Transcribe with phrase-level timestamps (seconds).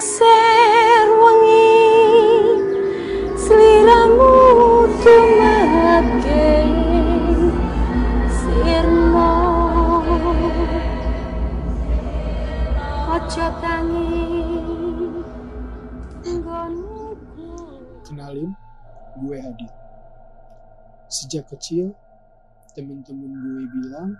[0.00, 1.76] lengser wengi
[3.36, 4.32] sliramu
[5.04, 6.48] tumake
[8.32, 9.32] sirmo
[13.12, 14.40] ojo tangi
[18.08, 18.56] Kenalin,
[19.20, 19.72] gue Hadid.
[21.12, 21.92] Sejak kecil,
[22.74, 24.16] temen-temen gue bilang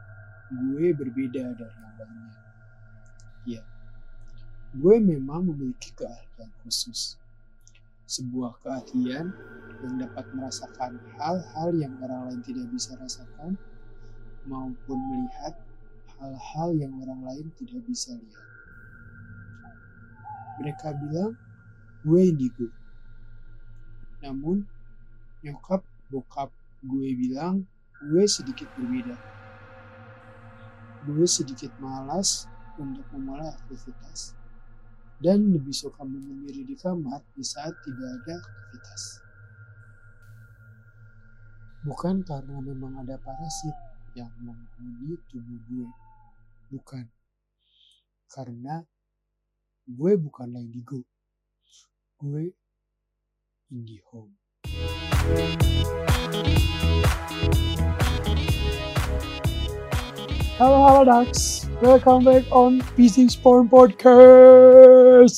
[0.52, 2.40] gue berbeda dari yang lainnya.
[3.48, 3.62] Ya,
[4.70, 7.18] gue memang memiliki keahlian khusus.
[8.06, 9.34] Sebuah keahlian
[9.82, 13.58] yang dapat merasakan hal-hal yang orang lain tidak bisa rasakan
[14.46, 15.58] maupun melihat
[16.18, 18.46] hal-hal yang orang lain tidak bisa lihat.
[20.62, 21.34] Mereka bilang
[22.06, 22.68] gue indigo.
[24.22, 24.62] Namun,
[25.42, 25.82] nyokap
[26.12, 26.52] bokap
[26.86, 27.66] gue bilang
[28.06, 29.18] gue sedikit berbeda.
[31.10, 32.46] Gue sedikit malas
[32.76, 34.39] untuk memulai aktivitas
[35.20, 39.02] dan lebih suka menyendiri di kamar di saat tidak ada aktivitas.
[41.84, 43.76] Bukan karena memang ada parasit
[44.16, 45.88] yang menghuni tubuh gue.
[46.72, 47.04] Bukan.
[48.32, 48.84] Karena
[49.84, 51.04] gue bukanlah indigo.
[52.20, 52.52] Gue
[53.70, 54.34] IndiHome.
[60.60, 65.32] Halo halo Dax, welcome back on PC Spawn Podcast.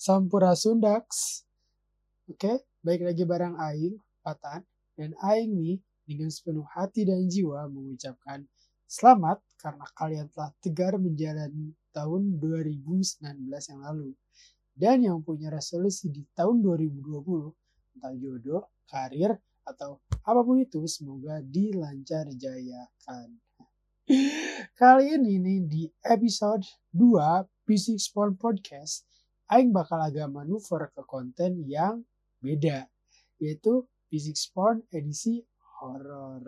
[0.00, 1.04] Sampurasun Dax.
[2.24, 4.64] Oke, baik lagi bareng Aing, Patan,
[4.96, 5.76] dan Aing nih
[6.08, 8.48] dengan sepenuh hati dan jiwa mengucapkan
[8.88, 14.16] selamat karena kalian telah tegar menjalani tahun 2019 yang lalu.
[14.72, 17.12] Dan yang punya resolusi di tahun 2020,
[17.92, 19.36] entah jodoh, karir,
[19.68, 23.49] atau apa pun itu semoga dilancar jayakan.
[24.74, 29.06] Kali ini nih di episode 2 PC Spawn Podcast,
[29.46, 32.02] Aing bakal agak manuver ke konten yang
[32.42, 32.90] beda,
[33.38, 35.38] yaitu PC Spawn edisi
[35.78, 36.42] horor.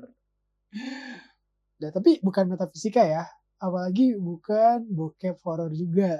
[1.78, 3.31] Nah, tapi bukan metafisika ya,
[3.62, 6.19] apalagi bukan bokep horor juga.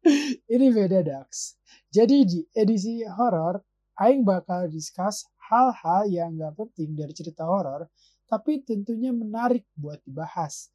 [0.54, 1.60] ini beda Dax.
[1.92, 3.60] Jadi di edisi horor,
[4.00, 7.92] Aing bakal discuss hal-hal yang gak penting dari cerita horor,
[8.24, 10.72] tapi tentunya menarik buat dibahas.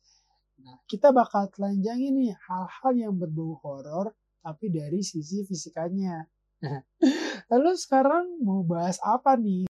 [0.63, 6.23] Nah, kita bakal telanjangi nih hal-hal yang berbau horor, tapi dari sisi fisikanya.
[7.51, 9.67] Lalu sekarang mau bahas apa nih?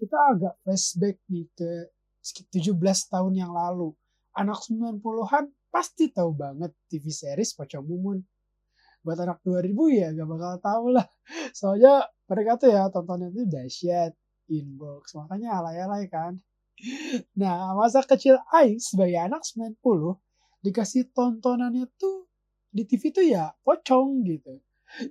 [0.00, 1.92] Kita agak flashback nih ke
[2.24, 2.72] 17
[3.12, 3.92] tahun yang lalu.
[4.32, 8.18] Anak 90-an pasti tahu banget TV series Pocong Mumun.
[9.04, 11.06] Buat anak 2000 ya gak bakal tahu lah.
[11.52, 14.16] Soalnya mereka tuh ya tontonnya tuh dahsyat,
[14.48, 16.40] inbox, makanya alay-alay kan.
[17.38, 20.18] Nah, masa kecil Aing sebagai anak 90
[20.62, 22.26] dikasih tontonannya tuh
[22.72, 24.60] di TV tuh ya pocong gitu.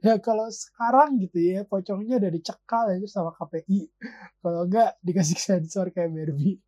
[0.06, 3.90] Ya kalau sekarang gitu ya pocongnya udah dicekal aja sama KPI.
[4.42, 6.62] Kalau enggak dikasih sensor kayak Barbie.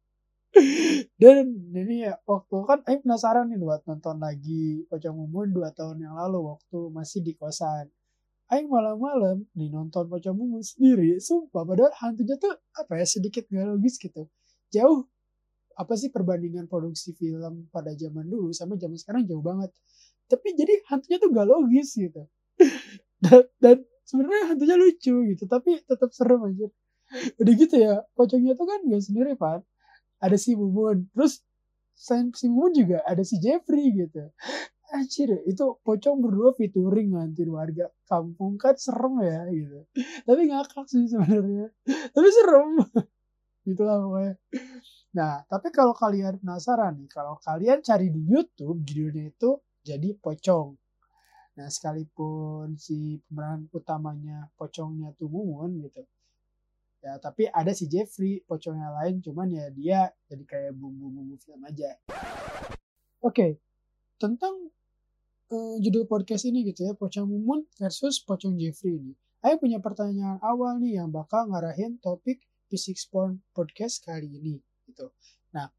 [1.22, 5.97] Dan ini ya waktu kan Aing penasaran nih buat nonton lagi Pocong Mumun 2 tahun
[6.02, 7.90] yang lalu waktu masih di kosan.
[8.52, 13.66] Aing malam-malam nih nonton Pocong Mumun sendiri, sumpah padahal hantunya tuh apa ya sedikit gak
[13.66, 14.30] logis gitu.
[14.74, 15.06] Jauh
[15.74, 19.70] apa sih perbandingan produksi film pada zaman dulu sama zaman sekarang jauh banget.
[20.30, 22.24] Tapi jadi hantunya tuh gak logis gitu.
[23.24, 26.68] dan, dan sebenarnya hantunya lucu gitu, tapi tetap serem aja.
[27.42, 29.62] Udah gitu ya, pocongnya tuh kan gak sendiri Pak.
[30.24, 31.44] Ada si Mumun, terus
[31.94, 34.30] selain si Mumun juga ada si Jeffrey gitu.
[34.94, 39.80] Anjir, itu pocong berdua featuring ngantin warga kampung kan serem ya gitu.
[40.22, 41.74] Tapi ngakak sih sebenarnya.
[42.14, 42.78] Tapi serem.
[43.63, 44.34] Itulah pokoknya.
[45.13, 50.75] Nah, tapi kalau kalian penasaran nih, kalau kalian cari di YouTube judulnya itu jadi pocong.
[51.53, 56.01] Nah, sekalipun si pemeran utamanya pocongnya tuh Mumun gitu.
[57.03, 62.00] Ya, tapi ada si Jeffrey, pocongnya lain, cuman ya dia jadi kayak bumbu-bumbu film aja.
[63.19, 63.59] Oke,
[64.16, 64.72] tentang
[65.51, 69.13] uh, judul podcast ini gitu ya, Pocong Mumun versus Pocong Jeffrey ini.
[69.44, 72.39] Ayo punya pertanyaan awal nih yang bakal ngarahin topik
[72.74, 74.58] Physics Porn podcast kali ini
[74.90, 75.14] gitu.
[75.54, 75.70] Nah,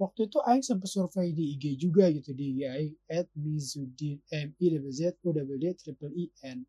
[0.00, 4.56] waktu itu Aing sempat survei di IG juga gitu di IG Aing at Mizudin M
[4.56, 6.64] I W Z U W D triple I N.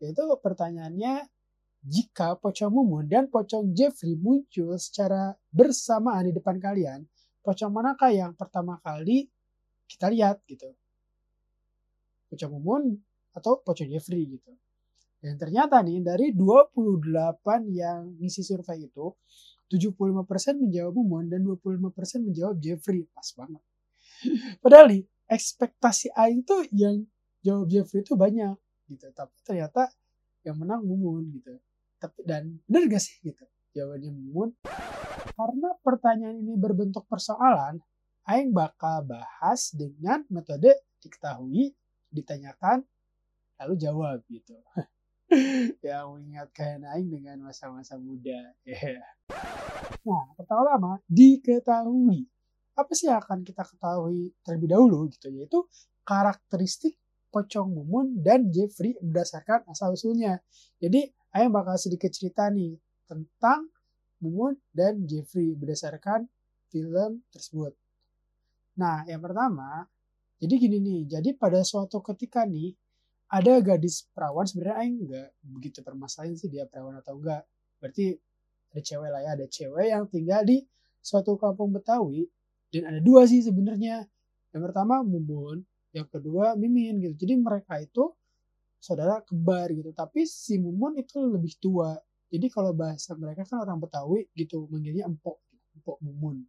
[0.00, 1.28] Itu pertanyaannya
[1.84, 7.04] jika Pocong Mumun dan Pocong Jeffrey muncul secara bersamaan di depan kalian,
[7.44, 9.28] pocong manakah yang pertama kali
[9.84, 10.72] kita lihat gitu?
[12.32, 12.96] Pocong Mumun
[13.36, 14.56] atau Pocong Jeffrey gitu.
[15.20, 17.04] Dan ternyata nih dari 28
[17.68, 19.12] yang ngisi survei itu
[19.68, 23.04] 75% menjawab Mumun dan 25% menjawab Jeffrey.
[23.12, 23.62] Pas banget.
[24.64, 27.06] Padahal nih ekspektasi Aing tuh yang
[27.46, 28.56] jawab Jeffrey itu banyak.
[28.90, 29.86] gitu tapi ternyata
[30.42, 31.62] yang menang Mumun gitu
[32.02, 33.46] tapi dan bener gak sih gitu
[33.76, 34.50] jawabannya Mumun
[35.38, 37.78] karena pertanyaan ini berbentuk persoalan
[38.26, 41.70] Aing bakal bahas dengan metode diketahui
[42.10, 42.82] ditanyakan
[43.62, 44.58] lalu jawab gitu
[45.86, 49.02] yang mengingatkan Aing dengan masa-masa muda yeah.
[50.02, 52.26] nah pertama-tama diketahui
[52.74, 55.60] apa sih yang akan kita ketahui terlebih dahulu gitu yaitu
[56.02, 56.96] karakteristik
[57.30, 60.42] Pocong Mumun dan Jeffrey berdasarkan asal usulnya.
[60.82, 62.74] Jadi, Ayah bakal sedikit cerita nih
[63.06, 63.70] tentang
[64.18, 66.26] Mumun dan Jeffrey berdasarkan
[66.74, 67.70] film tersebut.
[68.82, 69.86] Nah, yang pertama,
[70.42, 72.74] jadi gini nih, jadi pada suatu ketika nih,
[73.30, 77.46] ada gadis perawan, sebenarnya Aing nggak begitu permasalahan sih dia perawan atau enggak.
[77.78, 78.18] Berarti
[78.74, 80.66] ada cewek lah ya, ada cewek yang tinggal di
[80.98, 82.26] suatu kampung Betawi,
[82.74, 84.02] dan ada dua sih sebenarnya.
[84.50, 85.62] Yang pertama Mumun,
[85.94, 87.14] yang kedua Mimin gitu.
[87.26, 88.10] Jadi mereka itu
[88.82, 89.94] saudara kembar gitu.
[89.94, 91.94] Tapi si Mumun itu lebih tua.
[92.30, 95.38] Jadi kalau bahasa mereka kan orang Betawi gitu, manggilnya empok,
[95.78, 96.42] empok Mumun.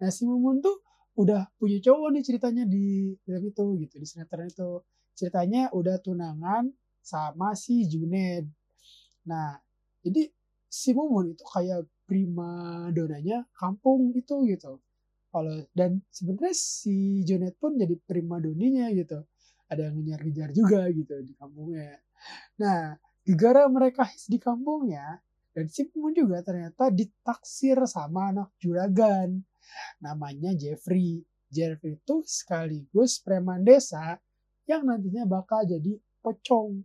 [0.00, 0.80] Nah si Mumun tuh
[1.16, 4.80] udah punya cowok nih ceritanya di film itu gitu, di sinetron itu.
[5.16, 6.68] Ceritanya udah tunangan
[7.00, 8.46] sama si Juned.
[9.26, 9.56] Nah,
[10.04, 10.28] jadi
[10.68, 14.78] si Mumun itu kayak prima donanya kampung itu gitu.
[15.32, 19.26] Kalau dan sebenarnya si Jonet pun jadi prima doninya gitu.
[19.66, 21.98] Ada yang ngejar-ngejar juga gitu di kampungnya.
[22.62, 22.94] Nah
[23.26, 25.18] gara mereka di kampungnya
[25.50, 29.42] dan si pun juga ternyata ditaksir sama anak juragan.
[30.00, 31.20] Namanya Jeffrey.
[31.50, 34.16] Jeffrey itu sekaligus preman desa
[34.66, 36.82] yang nantinya bakal jadi pocong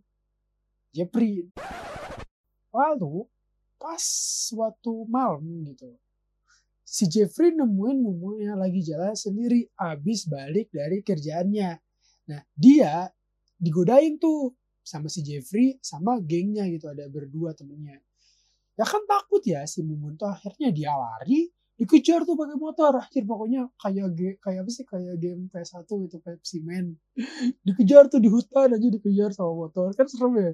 [0.94, 1.46] Jeffrey
[2.72, 3.26] lalu
[3.76, 4.02] pas
[4.48, 5.92] suatu malam gitu
[6.92, 11.80] si Jeffrey nemuin Mumu yang lagi jalan sendiri abis balik dari kerjaannya.
[12.28, 13.08] Nah dia
[13.56, 14.52] digodain tuh
[14.84, 17.96] sama si Jeffrey sama gengnya gitu ada berdua temennya.
[18.76, 21.48] Ya kan takut ya si Mumun tuh akhirnya dia lari
[21.82, 22.94] dikejar tuh pakai motor.
[23.02, 24.86] Akhir pokoknya kayak kayak apa sih?
[24.86, 26.94] Kayak game PS1 itu Pepsi Man.
[27.66, 29.90] Dikejar tuh di hutan aja dikejar sama motor.
[29.98, 30.52] Kan serem ya?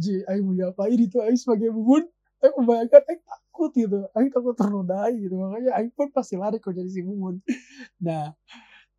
[0.00, 1.20] Ji, ayo mau diapain itu?
[1.20, 2.08] Ayo sebagai Mumun
[2.40, 3.98] ayo membayangkan ayo takut gitu.
[4.16, 5.34] Aing takut ternodai gitu.
[5.36, 7.44] Makanya Aing pun pasti lari kok jadi si Mumun
[8.00, 8.32] nah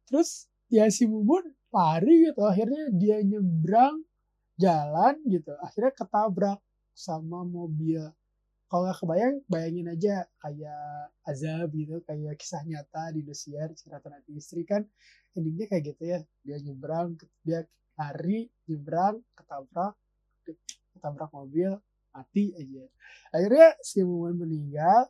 [0.05, 2.45] terus ya si Mumun lari gitu.
[2.45, 4.05] Akhirnya dia nyebrang
[4.59, 5.55] jalan gitu.
[5.65, 6.59] Akhirnya ketabrak
[6.93, 8.03] sama mobil
[8.69, 14.38] kalau nggak kebayang bayangin aja kayak azab gitu kayak kisah nyata di Indosiar cerita nanti
[14.38, 14.86] istri kan
[15.33, 16.19] endingnya kayak gitu ya.
[16.45, 17.66] Dia nyebrang dia
[17.98, 19.98] lari nyebrang ketabrak
[20.94, 21.81] ketabrak mobil
[22.13, 22.86] mati aja.
[23.33, 25.10] Akhirnya si Mumun meninggal.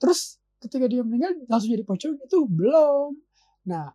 [0.00, 3.20] Terus ketika dia meninggal langsung jadi pocong itu belum.
[3.68, 3.92] Nah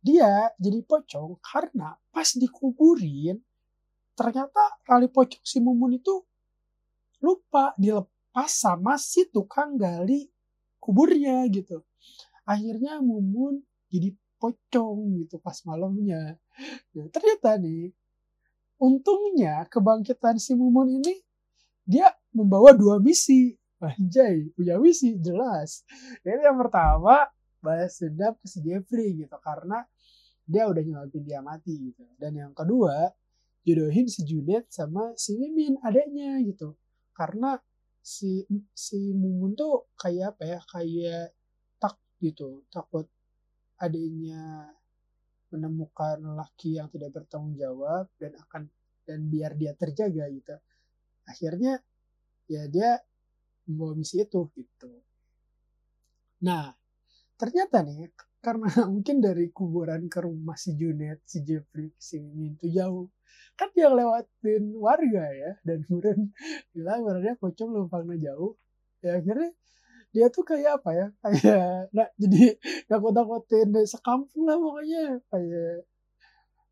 [0.00, 3.36] dia jadi pocong karena pas dikuburin
[4.16, 6.24] ternyata kali pocong si Mumun itu
[7.20, 10.28] lupa dilepas sama si tukang gali
[10.80, 11.82] kuburnya gitu
[12.44, 16.36] akhirnya Mumun jadi pocong gitu pas malamnya
[16.92, 17.90] nah, ternyata nih
[18.76, 21.26] untungnya kebangkitan si Mumun ini
[21.86, 23.54] dia membawa dua misi.
[23.78, 25.86] Anjay, punya misi jelas.
[26.24, 27.28] Jadi yang pertama
[27.62, 29.84] balas dendam ke si Jeffrey gitu karena
[30.48, 32.02] dia udah nyelamatin dia mati gitu.
[32.18, 33.12] Dan yang kedua
[33.62, 36.74] jodohin si Junet sama si Mimin adanya gitu.
[37.16, 37.56] Karena
[38.04, 38.44] si
[38.76, 41.34] si Mumun tuh kayak apa ya kayak
[41.80, 43.08] tak gitu takut
[43.82, 44.70] adanya
[45.50, 48.62] menemukan laki yang tidak bertanggung jawab dan akan
[49.08, 50.54] dan biar dia terjaga gitu.
[51.26, 51.80] Akhirnya
[52.46, 53.00] ya dia
[53.66, 54.92] membawa misi itu gitu.
[56.46, 56.70] Nah
[57.34, 58.12] ternyata nih
[58.46, 63.10] karena mungkin dari kuburan ke rumah si Junet si Jeffrey si Mimin itu jauh.
[63.58, 66.30] Kan dia lewatin warga ya dan kemudian
[66.74, 68.54] bilang warnanya pocong lumpangnya jauh.
[69.02, 69.50] Ya akhirnya
[70.14, 72.54] dia tuh kayak apa ya kayak nah jadi
[72.86, 75.18] takut-takutin sekampung lah pokoknya.
[75.26, 75.90] Kayak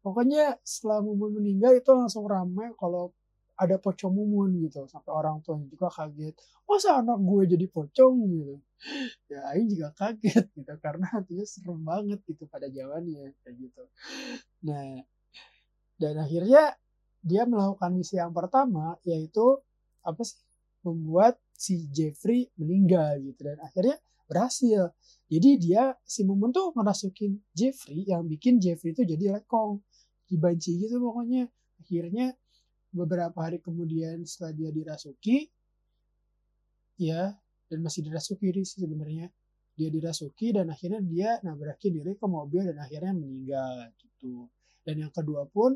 [0.07, 3.11] pokoknya setelah Mumun meninggal itu langsung ramai kalau
[3.55, 6.35] ada pocong Mumun gitu sampai orang tuanya juga kaget
[6.67, 8.15] masa anak gue jadi pocong?
[8.31, 8.57] gitu.
[9.33, 13.83] Ya Aing juga kaget gitu karena hatinya serem banget gitu pada zamannya kayak gitu.
[14.67, 15.01] Nah
[15.97, 16.77] dan akhirnya
[17.25, 19.63] dia melakukan misi yang pertama yaitu
[20.05, 20.37] apa sih?
[20.85, 23.97] Membuat si Jeffrey meninggal gitu dan akhirnya
[24.29, 24.93] berhasil.
[25.33, 29.81] Jadi dia si Mumun tuh ngerasukin Jeffrey yang bikin Jeffrey itu jadi lekong
[30.29, 31.49] dibanci gitu pokoknya.
[31.81, 32.37] Akhirnya
[32.95, 35.51] beberapa hari kemudian setelah dia dirasuki
[36.95, 37.35] ya
[37.67, 39.27] dan masih dirasuki sih sebenarnya.
[39.75, 44.47] Dia dirasuki dan akhirnya dia nabrakin diri ke mobil dan akhirnya meninggal gitu.
[44.87, 45.75] Dan yang kedua pun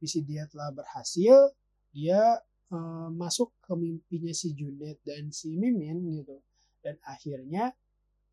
[0.00, 1.52] misi dia telah berhasil
[1.92, 2.40] dia
[2.72, 6.40] eh, masuk ke mimpinya si Junet dan si Mimin gitu.
[6.80, 7.76] Dan akhirnya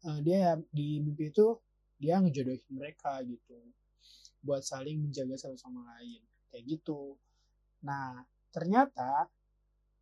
[0.07, 1.59] eh, dia di mimpi itu
[1.99, 3.59] dia ngejodohin mereka gitu.
[4.39, 7.19] Buat saling menjaga satu sama lain kayak gitu
[7.81, 8.23] nah
[8.53, 9.29] ternyata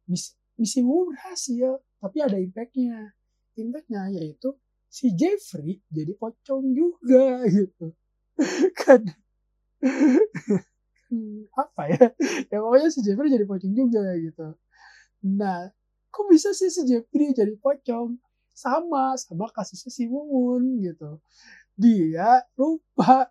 [0.10, 3.14] misi, misi berhasil tapi ada impactnya.
[3.60, 4.56] Impactnya yaitu
[4.90, 7.94] si Jeffrey jadi pocong juga gitu.
[8.82, 9.04] Kan
[11.10, 12.06] Hmm, apa ya?
[12.54, 14.54] Ya pokoknya si Jeffrey jadi pocong juga gitu.
[15.26, 15.70] Nah
[16.14, 18.18] kok bisa sih si Jeffrey jadi pocong?
[18.54, 21.22] Sama sama kasusnya si Mumun gitu.
[21.80, 23.30] Dia lupa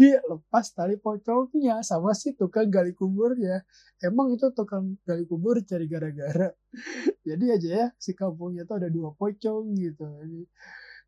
[0.00, 3.60] dia lepas tali pocongnya sama si tukang gali kuburnya.
[4.00, 6.48] Emang itu tukang gali kubur cari gara-gara.
[7.28, 10.08] Jadi aja ya si kampungnya tuh ada dua pocong gitu.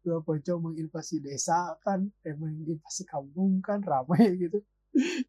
[0.05, 4.61] Dua pocong menginvasi desa kan emang menginvasi kampung kan ramai gitu.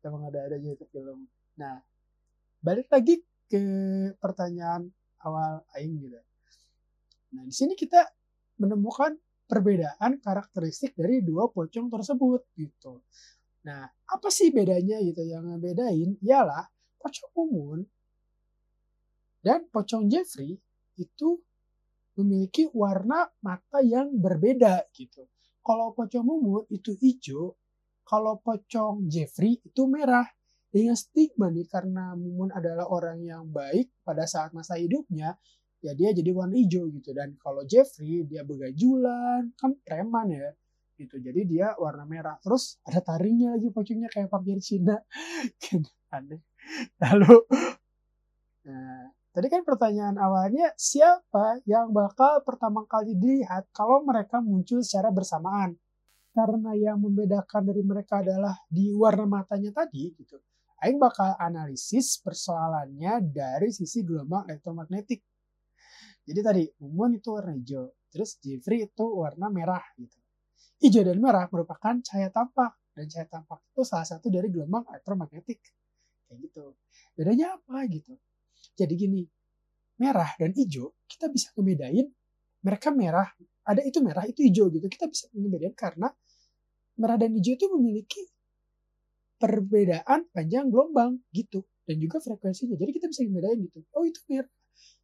[0.03, 1.23] Emang ada adanya itu film.
[1.55, 1.79] Nah
[2.59, 3.63] balik lagi ke
[4.19, 4.91] pertanyaan
[5.23, 6.19] awal Aing gitu.
[7.31, 8.11] Nah di sini kita
[8.59, 9.15] menemukan
[9.47, 12.99] perbedaan karakteristik dari dua pocong tersebut gitu
[13.63, 15.23] nah apa sih bedanya gitu?
[15.23, 16.67] Yang ngebedain ialah
[16.99, 17.79] pocong Umun
[19.43, 20.55] dan pocong Jeffrey
[20.95, 21.29] itu
[22.15, 25.27] memiliki warna mata yang berbeda gitu.
[25.63, 27.55] Kalau pocong Umun itu hijau
[28.03, 30.27] kalau pocong Jeffrey itu merah.
[30.73, 35.37] Dengan stigma nih karena Mumun adalah orang yang baik pada saat masa hidupnya
[35.85, 37.13] ya dia jadi warna hijau gitu.
[37.13, 40.49] Dan kalau Jeffrey dia begajulan kan preman ya
[41.03, 44.97] gitu jadi dia warna merah terus ada taringnya lagi pocongnya kayak vampir Cina
[45.63, 45.81] kan
[46.15, 46.41] aneh
[47.03, 47.37] lalu
[48.63, 55.11] nah tadi kan pertanyaan awalnya siapa yang bakal pertama kali dilihat kalau mereka muncul secara
[55.11, 55.75] bersamaan
[56.33, 60.41] karena yang membedakan dari mereka adalah di warna matanya tadi gitu.
[60.81, 65.21] Aing bakal analisis persoalannya dari sisi gelombang elektromagnetik.
[66.27, 70.22] Jadi tadi Mumun itu warna hijau, terus Jeffrey itu warna merah gitu.
[70.83, 75.63] Hijau dan merah merupakan cahaya tampak dan cahaya tampak itu salah satu dari gelombang elektromagnetik.
[76.27, 76.75] Kayak gitu.
[77.15, 78.19] Bedanya apa gitu?
[78.75, 79.21] Jadi gini,
[80.01, 82.09] merah dan hijau kita bisa ngebedain
[82.63, 83.29] mereka merah
[83.63, 86.09] ada itu merah itu hijau gitu kita bisa ngebedain karena
[86.97, 88.21] merah dan hijau itu memiliki
[89.37, 94.51] perbedaan panjang gelombang gitu dan juga frekuensinya jadi kita bisa ngebedain gitu oh itu merah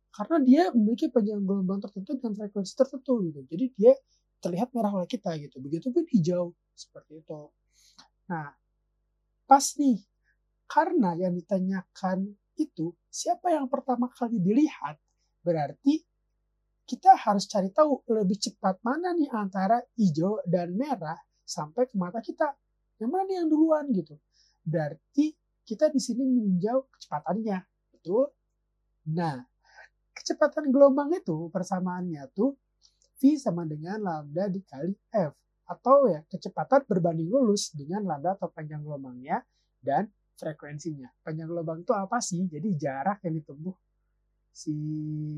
[0.09, 3.93] karena dia memiliki panjang gelombang tertentu dan frekuensi tertentu gitu jadi dia
[4.39, 7.41] terlihat merah oleh kita gitu begitu pun hijau seperti itu
[8.27, 8.55] nah
[9.45, 9.99] pas nih
[10.69, 14.99] karena yang ditanyakan itu siapa yang pertama kali dilihat
[15.43, 16.03] berarti
[16.89, 22.17] kita harus cari tahu lebih cepat mana nih antara hijau dan merah sampai ke mata
[22.17, 22.49] kita.
[22.97, 24.17] Yang mana nih yang duluan gitu.
[24.65, 27.61] Berarti kita di sini meninjau kecepatannya.
[27.93, 28.33] Betul?
[29.13, 29.37] Nah,
[30.17, 32.57] kecepatan gelombang itu persamaannya tuh
[33.19, 35.35] V sama dengan lambda dikali F.
[35.69, 39.43] Atau ya kecepatan berbanding lurus dengan lambda atau panjang gelombangnya
[39.83, 40.09] dan
[40.39, 41.11] frekuensinya.
[41.21, 42.47] Panjang gelombang itu apa sih?
[42.47, 43.75] Jadi jarak yang ditempuh
[44.49, 44.73] si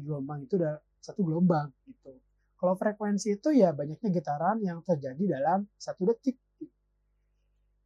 [0.06, 2.14] gelombang itu udah satu gelombang gitu.
[2.62, 6.38] Kalau frekuensi itu ya banyaknya getaran yang terjadi dalam satu detik.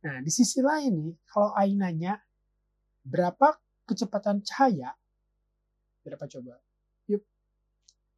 [0.04, 2.20] Nah, di sisi lain nih, kalau Ain nanya
[3.02, 3.56] berapa
[3.88, 4.92] kecepatan cahaya,
[6.04, 6.60] berapa coba?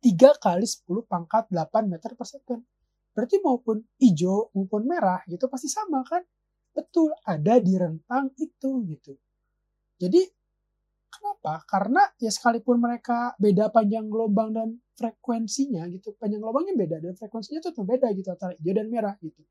[0.07, 2.61] Yuk, 3 kali 10 pangkat 8 meter per second.
[3.11, 6.23] Berarti maupun hijau maupun merah gitu pasti sama kan?
[6.71, 9.17] Betul, ada di rentang itu gitu.
[9.97, 10.21] Jadi
[11.17, 11.63] Kenapa?
[11.65, 17.59] Karena ya sekalipun mereka beda panjang gelombang dan frekuensinya gitu, panjang gelombangnya beda dan frekuensinya
[17.63, 19.41] tuh beda gitu antara hijau dan merah gitu.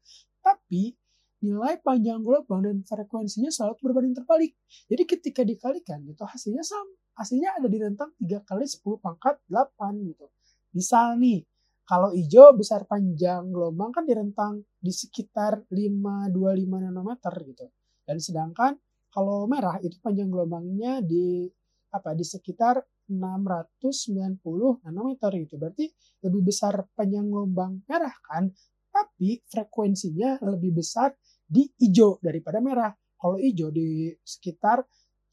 [0.44, 0.94] Tapi
[1.42, 4.52] nilai panjang gelombang dan frekuensinya selalu berbanding terbalik.
[4.86, 6.94] Jadi ketika dikalikan gitu hasilnya sama.
[7.16, 10.28] Hasilnya ada di rentang 3 kali 10 pangkat 8 gitu.
[10.76, 11.40] Misal nih,
[11.88, 17.66] kalau hijau besar panjang gelombang kan di rentang di sekitar 525 nanometer gitu.
[18.04, 18.76] Dan sedangkan
[19.08, 21.48] kalau merah itu panjang gelombangnya di
[21.96, 22.76] apa di sekitar
[23.08, 25.56] 690 nanometer gitu.
[25.56, 25.88] Berarti
[26.26, 28.52] lebih besar panjang gelombang merah kan,
[28.92, 31.16] tapi frekuensinya lebih besar
[31.46, 32.92] di hijau daripada merah.
[33.16, 34.84] Kalau hijau di sekitar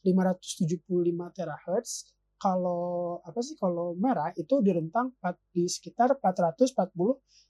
[0.05, 5.15] 575 terahertz, kalau apa sih kalau merah itu di rentang
[5.55, 6.91] di sekitar 440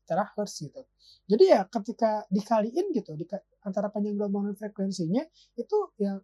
[0.06, 0.82] terahertz gitu.
[1.26, 3.26] Jadi ya ketika dikaliin gitu di,
[3.66, 5.24] antara panjang gelombang dan frekuensinya
[5.58, 6.22] itu ya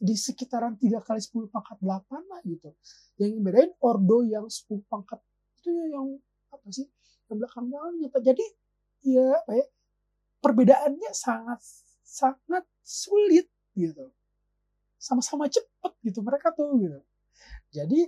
[0.00, 2.70] di sekitaran 3 kali 10 pangkat 8 lah gitu.
[3.20, 5.20] Yang bedain ordo yang 10 pangkat
[5.60, 6.16] itu ya yang
[6.48, 6.88] apa sih?
[7.28, 8.08] Yang belakang belakangnya.
[8.24, 8.44] Jadi
[9.04, 9.66] ya apa ya?
[10.40, 11.60] Perbedaannya sangat
[12.02, 13.46] sangat sulit
[13.76, 14.08] gitu.
[15.02, 17.02] sama-sama cepet gitu mereka tuh gitu.
[17.72, 18.04] Jadi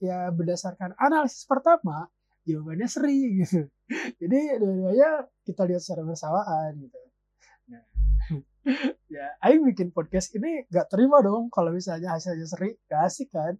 [0.00, 2.08] ya berdasarkan analisis pertama
[2.46, 3.66] jawabannya seri gitu.
[4.22, 6.98] Jadi dua-duanya kita lihat secara bersamaan gitu.
[7.70, 7.82] Nah,
[9.14, 13.54] ya, Aing bikin podcast ini gak terima dong kalau misalnya hasilnya seri, gak asik kan?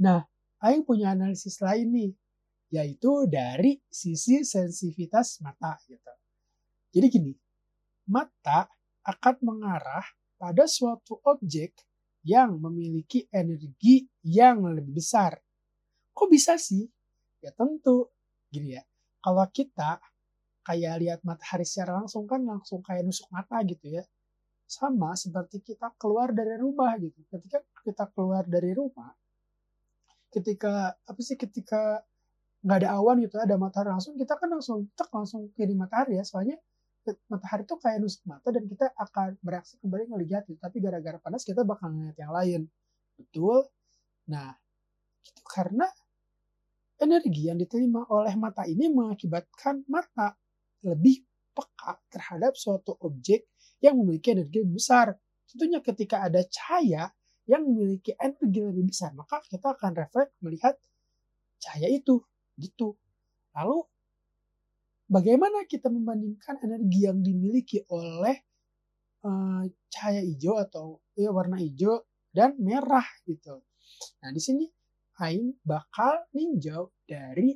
[0.00, 0.28] Nah,
[0.60, 2.12] Aing punya analisis lain nih,
[2.72, 6.12] yaitu dari sisi sensitivitas mata gitu.
[6.92, 7.32] Jadi gini,
[8.08, 8.68] mata
[9.02, 10.04] akan mengarah
[10.36, 11.72] pada suatu objek
[12.22, 15.38] yang memiliki energi yang lebih besar.
[16.14, 16.86] Kok bisa sih?
[17.42, 18.06] Ya tentu,
[18.50, 18.82] gini ya,
[19.18, 19.98] kalau kita
[20.62, 24.04] kayak lihat matahari secara langsung kan langsung kayak nusuk mata gitu ya.
[24.66, 27.18] Sama seperti kita keluar dari rumah gitu.
[27.26, 29.10] Ketika kita keluar dari rumah,
[30.32, 32.00] ketika apa sih ketika
[32.62, 36.24] nggak ada awan gitu ada matahari langsung kita kan langsung tek langsung kiri matahari ya
[36.24, 36.56] soalnya
[37.26, 41.42] matahari itu kayak nusuk mata dan kita akan bereaksi kembali ngelihat itu tapi gara-gara panas
[41.42, 42.60] kita bakal ngeliat yang lain.
[43.18, 43.66] Betul?
[44.30, 44.54] Nah
[45.22, 45.86] itu karena
[47.02, 50.38] energi yang diterima oleh mata ini mengakibatkan mata
[50.86, 53.50] lebih peka terhadap suatu objek
[53.82, 55.18] yang memiliki energi besar.
[55.50, 57.10] Tentunya ketika ada cahaya
[57.50, 60.78] yang memiliki energi lebih besar maka kita akan refleks melihat
[61.58, 62.22] cahaya itu.
[62.54, 62.94] Gitu.
[63.58, 63.82] Lalu
[65.06, 68.36] bagaimana kita membandingkan energi yang dimiliki oleh
[69.26, 73.62] uh, cahaya hijau atau ya warna hijau dan merah gitu.
[74.22, 74.64] Nah di sini
[75.22, 77.54] Aing bakal ninjau dari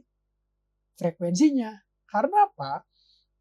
[0.95, 1.75] frekuensinya.
[2.07, 2.85] Karena apa?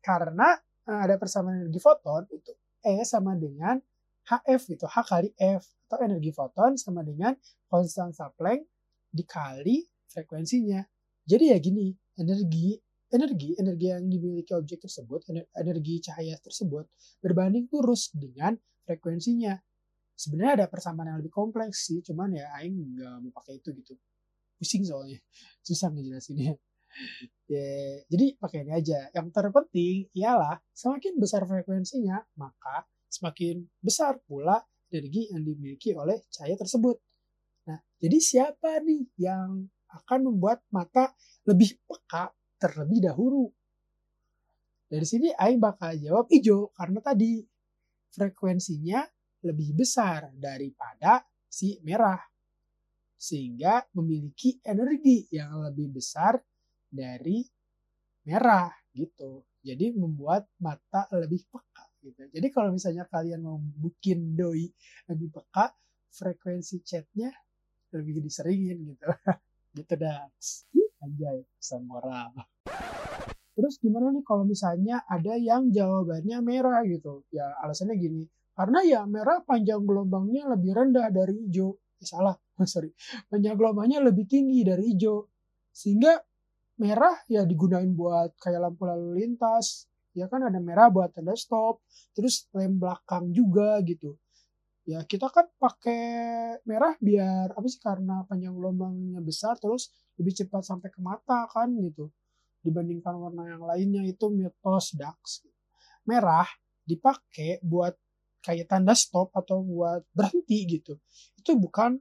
[0.02, 0.56] Karena
[0.90, 2.52] uh, ada persamaan energi foton itu
[2.86, 3.78] E sama dengan
[4.26, 7.38] HF gitu, H kali F atau energi foton sama dengan
[7.70, 8.66] konstansa Planck
[9.14, 10.82] dikali frekuensinya.
[11.26, 12.78] Jadi ya gini, energi
[13.14, 16.90] energi energi yang dimiliki objek tersebut energi cahaya tersebut
[17.22, 19.54] berbanding lurus dengan frekuensinya.
[20.16, 23.94] Sebenarnya ada persamaan yang lebih kompleks sih cuman ya aing nggak mau pakai itu gitu.
[24.56, 25.20] Pusing soalnya
[25.68, 26.56] susah ngejelasinnya.
[27.52, 29.12] Ya, jadi pakai ini aja.
[29.12, 36.56] Yang terpenting ialah semakin besar frekuensinya maka semakin besar pula energi yang dimiliki oleh cahaya
[36.56, 36.96] tersebut.
[37.68, 41.12] Nah jadi siapa nih yang akan membuat mata
[41.44, 43.46] lebih peka terlebih dahulu.
[44.86, 47.42] Dari sini Aing bakal jawab hijau karena tadi
[48.14, 49.02] frekuensinya
[49.46, 52.22] lebih besar daripada si merah.
[53.16, 56.38] Sehingga memiliki energi yang lebih besar
[56.86, 57.42] dari
[58.30, 59.46] merah gitu.
[59.66, 62.22] Jadi membuat mata lebih peka gitu.
[62.30, 64.70] Jadi kalau misalnya kalian mau bikin doi
[65.10, 65.74] lebih peka,
[66.14, 67.34] frekuensi chatnya
[67.92, 69.08] lebih diseringin gitu.
[69.78, 70.30] gitu dah.
[71.06, 72.34] Anjay, pesan moral.
[73.54, 77.22] Terus gimana nih kalau misalnya ada yang jawabannya merah gitu?
[77.30, 78.26] Ya alasannya gini,
[78.58, 81.78] karena ya merah panjang gelombangnya lebih rendah dari hijau.
[82.02, 82.34] Eh, salah,
[82.74, 82.90] sorry.
[83.30, 85.30] Panjang gelombangnya lebih tinggi dari hijau.
[85.70, 86.18] Sehingga
[86.82, 89.86] merah ya digunain buat kayak lampu lalu lintas.
[90.18, 91.86] Ya kan ada merah buat tanda stop.
[92.18, 94.18] Terus lem belakang juga gitu.
[94.90, 96.02] Ya kita kan pakai
[96.64, 101.72] merah biar apa sih karena panjang gelombangnya besar terus lebih cepat sampai ke mata kan
[101.80, 102.12] gitu
[102.66, 105.46] dibandingkan warna yang lainnya itu mitos Dax
[106.08, 106.48] merah
[106.86, 107.94] dipakai buat
[108.42, 110.98] kayak tanda stop atau buat berhenti gitu
[111.38, 111.98] itu bukan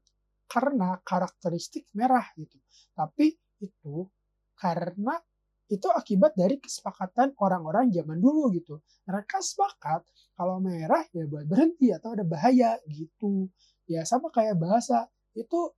[0.48, 2.61] karena karakteristik merah gitu
[2.92, 4.09] tapi itu
[4.55, 5.16] karena
[5.72, 8.85] itu akibat dari kesepakatan orang-orang zaman dulu gitu.
[9.09, 10.05] Mereka sepakat
[10.37, 13.48] kalau merah ya buat berhenti atau ada bahaya gitu.
[13.88, 15.72] Ya sama kayak bahasa itu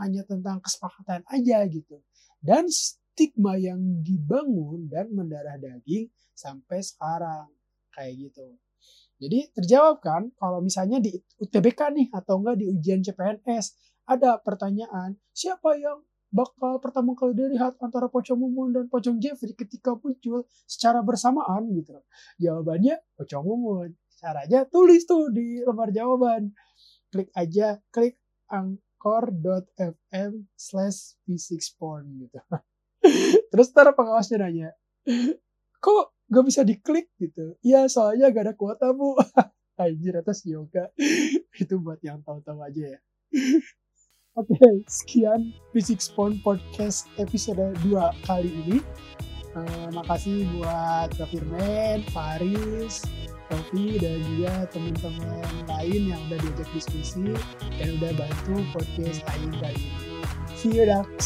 [0.00, 2.02] hanya tentang kesepakatan aja gitu.
[2.40, 7.48] Dan stigma yang dibangun dan mendarah daging sampai sekarang
[7.96, 8.46] kayak gitu.
[9.16, 13.72] Jadi terjawab kan kalau misalnya di UTBK nih atau enggak di ujian CPNS
[14.04, 19.96] ada pertanyaan siapa yang bakal pertama kali dilihat antara Pocong Mumun dan Pocong Jeffrey ketika
[19.96, 21.96] muncul secara bersamaan gitu.
[22.36, 23.90] Jawabannya Pocong Mumun.
[24.16, 26.52] Caranya tulis tuh di lembar jawaban.
[27.08, 28.20] Klik aja, klik
[28.52, 32.38] ang anchor.fm slash v6 porn gitu.
[33.54, 34.74] Terus ntar pengawasnya nanya,
[35.78, 37.54] kok gak bisa diklik gitu?
[37.62, 39.14] Iya soalnya gak ada kuota bu.
[39.82, 40.90] Anjir atas yoga.
[41.62, 43.00] Itu buat yang tahu-tahu aja ya.
[44.36, 48.78] Oke, okay, sekian V6 Porn Podcast episode 2 kali ini.
[49.56, 53.00] Uh, makasih buat Kak Firman, Faris,
[53.46, 57.34] Kofi dan juga teman-teman lain yang udah diajak diskusi
[57.78, 60.10] dan udah bantu podcast lain kali ini.
[60.56, 61.16] See you, Dax.